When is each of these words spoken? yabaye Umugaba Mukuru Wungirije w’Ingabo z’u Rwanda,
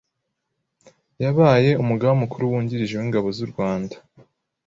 yabaye 1.23 1.69
Umugaba 1.83 2.13
Mukuru 2.21 2.49
Wungirije 2.51 2.93
w’Ingabo 2.97 3.27
z’u 3.37 3.47
Rwanda, 3.51 3.95